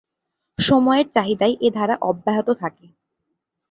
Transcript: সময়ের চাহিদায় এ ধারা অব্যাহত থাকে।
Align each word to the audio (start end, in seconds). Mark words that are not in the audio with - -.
সময়ের 0.59 1.07
চাহিদায় 1.11 1.55
এ 1.61 1.69
ধারা 1.71 1.95
অব্যাহত 2.01 2.47
থাকে। 2.61 2.85